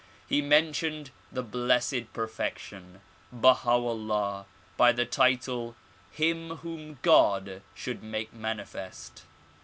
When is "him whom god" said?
6.09-7.61